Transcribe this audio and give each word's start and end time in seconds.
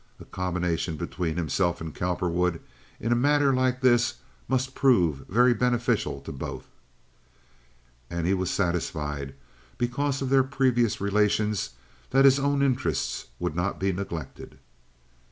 A 0.19 0.25
combination 0.25 0.95
between 0.97 1.35
himself 1.37 1.79
and 1.79 1.93
Cowperwood 1.93 2.59
in 2.99 3.11
a 3.11 3.15
matter 3.15 3.53
like 3.53 3.81
this 3.81 4.15
must 4.47 4.73
prove 4.73 5.27
very 5.29 5.53
beneficial 5.53 6.21
to 6.21 6.31
both. 6.31 6.65
And 8.09 8.25
he 8.25 8.33
was 8.33 8.49
satisfied, 8.49 9.35
because 9.77 10.19
of 10.23 10.31
their 10.31 10.41
previous 10.43 10.99
relations, 11.01 11.75
that 12.09 12.25
his 12.25 12.39
own 12.39 12.63
interests 12.63 13.27
would 13.39 13.55
not 13.55 13.79
be 13.79 13.93
neglected. 13.93 14.57